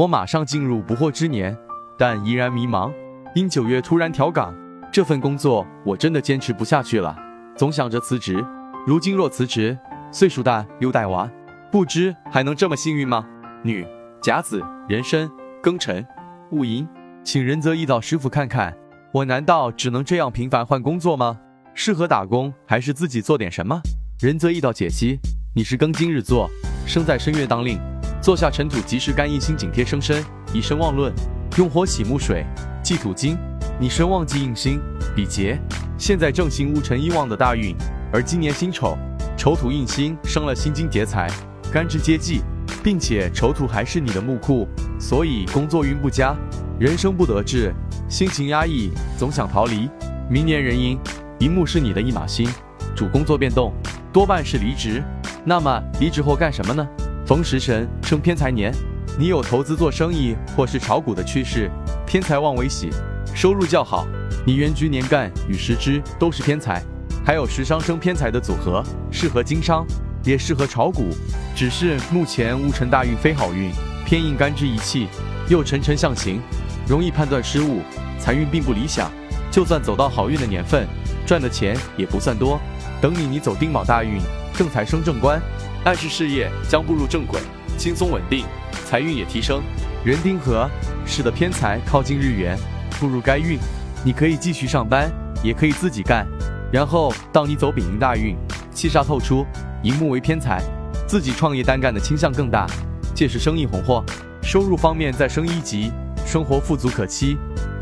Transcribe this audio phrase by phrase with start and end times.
[0.00, 1.54] 我马上进入不惑之年，
[1.98, 2.90] 但依然迷茫。
[3.34, 4.56] 因九月突然调岗，
[4.90, 7.14] 这份工作我真的坚持不下去了，
[7.54, 8.42] 总想着辞职。
[8.86, 9.78] 如今若辞职，
[10.10, 11.30] 岁数大又带娃，
[11.70, 13.26] 不知还能这么幸运吗？
[13.62, 13.86] 女
[14.22, 15.30] 甲子壬申
[15.62, 16.02] 庚辰
[16.50, 16.88] 戊寅，
[17.22, 18.74] 请仁泽一道师傅看看，
[19.12, 21.38] 我难道只能这样频繁换工作吗？
[21.74, 23.78] 适合打工还是自己做点什么？
[24.18, 25.18] 仁泽一道解析：
[25.54, 26.48] 你是庚金日坐，
[26.86, 27.78] 生在申月当令，
[28.20, 30.22] 坐下尘土即时干一心紧贴生身，
[30.52, 31.10] 以身旺论，
[31.56, 32.44] 用火喜木水，
[32.82, 33.36] 忌土金。
[33.78, 34.78] 你身旺忌印星，
[35.16, 35.58] 比劫，
[35.96, 37.74] 现在正行戊辰一旺的大运，
[38.12, 38.94] 而今年辛丑，
[39.38, 41.30] 丑土印星生了辛金劫财，
[41.72, 42.42] 干支接济，
[42.84, 46.36] 并且丑土还是你的木库，所以工作运不佳，
[46.78, 47.72] 人生不得志，
[48.06, 49.88] 心情压抑，总想逃离。
[50.28, 50.98] 明年壬寅，
[51.38, 52.46] 寅木是你的一马星，
[52.94, 53.72] 主工作变动，
[54.12, 55.02] 多半是离职。
[55.42, 56.86] 那么离职后干什么呢？
[57.30, 58.74] 逢食神生偏财年，
[59.16, 61.70] 你有投资做生意或是炒股的趋势，
[62.04, 62.90] 偏财旺为喜。
[63.32, 64.04] 收入较好，
[64.44, 66.82] 你原局年干与时支都是偏财，
[67.24, 69.86] 还有食伤生偏财的组合，适合经商，
[70.24, 71.10] 也适合炒股。
[71.54, 73.70] 只是目前戊辰大运非好运，
[74.04, 75.06] 偏印干支一气，
[75.48, 76.40] 又沉沉象行，
[76.88, 77.80] 容易判断失误，
[78.18, 79.08] 财运并不理想。
[79.52, 80.84] 就算走到好运的年份，
[81.24, 82.60] 赚的钱也不算多。
[83.00, 84.20] 等你你走丁卯大运，
[84.52, 85.40] 正财升正官，
[85.84, 87.40] 暗示事业将步入正轨，
[87.78, 88.44] 轻松稳定，
[88.84, 89.62] 财运也提升。
[90.04, 90.68] 人丁合，
[91.06, 92.58] 使得偏财靠近日元。
[92.98, 93.58] 步入该运，
[94.04, 95.10] 你可以继续上班，
[95.42, 96.26] 也可以自己干。
[96.70, 98.36] 然后到你走丙寅大运，
[98.74, 99.46] 七煞透出，
[99.82, 100.62] 寅木为偏财，
[101.06, 102.66] 自己创业单干的倾向更大。
[103.14, 104.04] 届时生意红火，
[104.42, 105.90] 收入方面再升一级，
[106.26, 107.38] 生活富足可期。